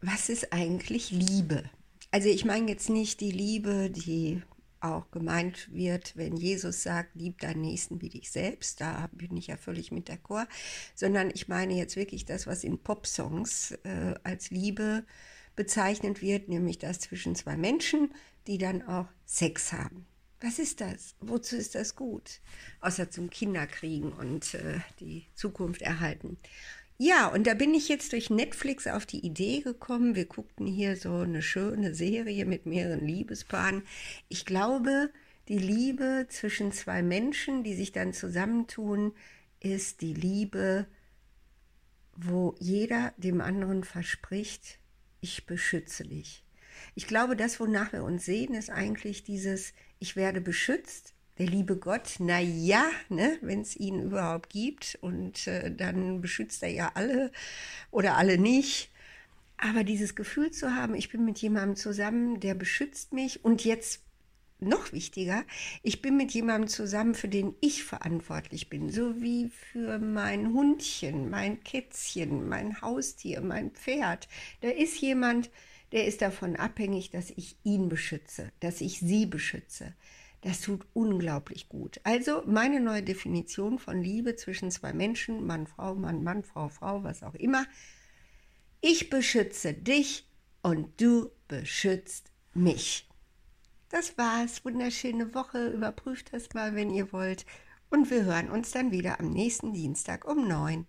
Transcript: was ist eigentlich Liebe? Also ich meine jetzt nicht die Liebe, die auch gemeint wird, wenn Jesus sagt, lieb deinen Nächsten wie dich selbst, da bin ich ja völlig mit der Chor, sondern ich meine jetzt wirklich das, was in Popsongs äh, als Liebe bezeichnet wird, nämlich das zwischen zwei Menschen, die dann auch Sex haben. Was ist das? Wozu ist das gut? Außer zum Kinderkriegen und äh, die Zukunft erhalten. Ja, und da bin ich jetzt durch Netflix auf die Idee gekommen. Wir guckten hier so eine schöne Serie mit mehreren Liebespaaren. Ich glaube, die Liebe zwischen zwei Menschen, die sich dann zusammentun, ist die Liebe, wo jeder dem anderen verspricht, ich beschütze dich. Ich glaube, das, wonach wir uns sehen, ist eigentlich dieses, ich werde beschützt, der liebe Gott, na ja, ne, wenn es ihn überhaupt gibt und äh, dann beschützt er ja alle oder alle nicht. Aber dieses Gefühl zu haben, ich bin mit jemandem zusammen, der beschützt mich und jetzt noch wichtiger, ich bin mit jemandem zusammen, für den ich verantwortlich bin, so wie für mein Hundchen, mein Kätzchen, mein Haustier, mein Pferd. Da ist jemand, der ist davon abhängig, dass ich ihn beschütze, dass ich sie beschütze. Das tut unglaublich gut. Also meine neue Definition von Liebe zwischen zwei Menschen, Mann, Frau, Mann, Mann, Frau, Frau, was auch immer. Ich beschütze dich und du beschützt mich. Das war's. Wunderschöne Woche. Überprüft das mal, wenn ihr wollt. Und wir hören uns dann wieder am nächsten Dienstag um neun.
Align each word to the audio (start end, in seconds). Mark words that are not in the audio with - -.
was 0.00 0.28
ist 0.28 0.52
eigentlich 0.52 1.10
Liebe? 1.10 1.64
Also 2.10 2.28
ich 2.28 2.44
meine 2.44 2.70
jetzt 2.70 2.88
nicht 2.88 3.20
die 3.20 3.30
Liebe, 3.30 3.90
die 3.90 4.42
auch 4.80 5.10
gemeint 5.10 5.72
wird, 5.72 6.16
wenn 6.16 6.36
Jesus 6.36 6.82
sagt, 6.82 7.14
lieb 7.14 7.40
deinen 7.40 7.62
Nächsten 7.62 8.00
wie 8.00 8.08
dich 8.08 8.30
selbst, 8.30 8.80
da 8.80 9.08
bin 9.12 9.36
ich 9.36 9.48
ja 9.48 9.56
völlig 9.56 9.90
mit 9.90 10.08
der 10.08 10.18
Chor, 10.18 10.46
sondern 10.94 11.30
ich 11.34 11.48
meine 11.48 11.74
jetzt 11.74 11.96
wirklich 11.96 12.24
das, 12.24 12.46
was 12.46 12.62
in 12.62 12.78
Popsongs 12.78 13.72
äh, 13.84 14.14
als 14.22 14.50
Liebe 14.50 15.04
bezeichnet 15.56 16.22
wird, 16.22 16.48
nämlich 16.48 16.78
das 16.78 17.00
zwischen 17.00 17.34
zwei 17.34 17.56
Menschen, 17.56 18.12
die 18.46 18.58
dann 18.58 18.82
auch 18.82 19.08
Sex 19.24 19.72
haben. 19.72 20.06
Was 20.40 20.58
ist 20.58 20.82
das? 20.82 21.14
Wozu 21.20 21.56
ist 21.56 21.74
das 21.74 21.96
gut? 21.96 22.40
Außer 22.80 23.10
zum 23.10 23.30
Kinderkriegen 23.30 24.12
und 24.12 24.54
äh, 24.54 24.80
die 25.00 25.26
Zukunft 25.34 25.80
erhalten. 25.80 26.36
Ja, 26.98 27.26
und 27.28 27.46
da 27.46 27.52
bin 27.52 27.74
ich 27.74 27.88
jetzt 27.88 28.12
durch 28.12 28.30
Netflix 28.30 28.86
auf 28.86 29.04
die 29.04 29.24
Idee 29.24 29.60
gekommen. 29.60 30.14
Wir 30.14 30.24
guckten 30.24 30.66
hier 30.66 30.96
so 30.96 31.14
eine 31.18 31.42
schöne 31.42 31.94
Serie 31.94 32.46
mit 32.46 32.64
mehreren 32.64 33.06
Liebespaaren. 33.06 33.82
Ich 34.28 34.46
glaube, 34.46 35.10
die 35.48 35.58
Liebe 35.58 36.26
zwischen 36.30 36.72
zwei 36.72 37.02
Menschen, 37.02 37.62
die 37.64 37.74
sich 37.74 37.92
dann 37.92 38.14
zusammentun, 38.14 39.12
ist 39.60 40.00
die 40.00 40.14
Liebe, 40.14 40.86
wo 42.16 42.54
jeder 42.60 43.12
dem 43.18 43.42
anderen 43.42 43.84
verspricht, 43.84 44.78
ich 45.20 45.44
beschütze 45.44 46.04
dich. 46.04 46.44
Ich 46.94 47.06
glaube, 47.06 47.36
das, 47.36 47.60
wonach 47.60 47.92
wir 47.92 48.04
uns 48.04 48.24
sehen, 48.24 48.54
ist 48.54 48.70
eigentlich 48.70 49.22
dieses, 49.22 49.74
ich 49.98 50.16
werde 50.16 50.40
beschützt, 50.40 51.14
der 51.38 51.46
liebe 51.46 51.76
Gott, 51.76 52.16
na 52.18 52.40
ja, 52.40 52.88
ne, 53.08 53.38
wenn 53.42 53.60
es 53.60 53.76
ihn 53.76 54.02
überhaupt 54.02 54.50
gibt 54.50 54.98
und 55.00 55.46
äh, 55.46 55.74
dann 55.74 56.20
beschützt 56.20 56.62
er 56.62 56.70
ja 56.70 56.92
alle 56.94 57.30
oder 57.90 58.16
alle 58.16 58.38
nicht. 58.38 58.90
Aber 59.58 59.84
dieses 59.84 60.14
Gefühl 60.14 60.50
zu 60.50 60.74
haben, 60.74 60.94
ich 60.94 61.10
bin 61.10 61.24
mit 61.24 61.38
jemandem 61.38 61.76
zusammen, 61.76 62.40
der 62.40 62.54
beschützt 62.54 63.12
mich 63.12 63.44
und 63.44 63.64
jetzt 63.64 64.02
noch 64.58 64.92
wichtiger, 64.92 65.44
ich 65.82 66.00
bin 66.00 66.16
mit 66.16 66.32
jemandem 66.32 66.68
zusammen, 66.68 67.14
für 67.14 67.28
den 67.28 67.54
ich 67.60 67.84
verantwortlich 67.84 68.70
bin, 68.70 68.90
so 68.90 69.20
wie 69.20 69.48
für 69.48 69.98
mein 69.98 70.52
Hundchen, 70.52 71.28
mein 71.28 71.62
Kätzchen, 71.62 72.48
mein 72.48 72.80
Haustier, 72.80 73.42
mein 73.42 73.70
Pferd. 73.70 74.28
Da 74.62 74.68
ist 74.68 74.98
jemand, 75.00 75.50
der 75.92 76.06
ist 76.06 76.22
davon 76.22 76.56
abhängig, 76.56 77.10
dass 77.10 77.30
ich 77.30 77.56
ihn 77.64 77.88
beschütze, 77.88 78.50
dass 78.60 78.80
ich 78.80 79.00
sie 79.00 79.26
beschütze. 79.26 79.94
Das 80.46 80.60
tut 80.60 80.86
unglaublich 80.92 81.68
gut. 81.68 82.00
Also 82.04 82.44
meine 82.46 82.78
neue 82.78 83.02
Definition 83.02 83.80
von 83.80 84.00
Liebe 84.00 84.36
zwischen 84.36 84.70
zwei 84.70 84.92
Menschen, 84.92 85.44
Mann, 85.44 85.66
Frau, 85.66 85.96
Mann, 85.96 86.22
Mann, 86.22 86.44
Frau, 86.44 86.68
Frau, 86.68 87.02
was 87.02 87.24
auch 87.24 87.34
immer. 87.34 87.66
Ich 88.80 89.10
beschütze 89.10 89.74
dich 89.74 90.24
und 90.62 91.00
du 91.00 91.32
beschützt 91.48 92.30
mich. 92.54 93.08
Das 93.88 94.16
war's. 94.18 94.64
Wunderschöne 94.64 95.34
Woche. 95.34 95.66
Überprüft 95.66 96.32
das 96.32 96.54
mal, 96.54 96.76
wenn 96.76 96.90
ihr 96.90 97.12
wollt. 97.12 97.44
Und 97.90 98.08
wir 98.12 98.24
hören 98.24 98.48
uns 98.48 98.70
dann 98.70 98.92
wieder 98.92 99.18
am 99.18 99.30
nächsten 99.30 99.72
Dienstag 99.72 100.24
um 100.30 100.46
neun. 100.46 100.86